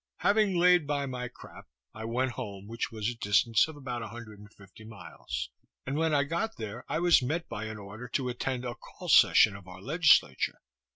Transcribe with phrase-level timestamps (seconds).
[0.21, 4.07] Having laid by my crap, I went home, which was a distance of about a
[4.07, 5.51] hundred and fifty miles;
[5.85, 9.09] and when I got there, I was met by an order to attend a call
[9.09, 10.57] session of our Legislature.